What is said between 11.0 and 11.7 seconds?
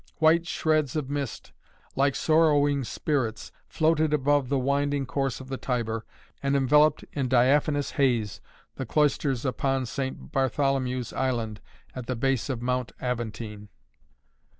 Island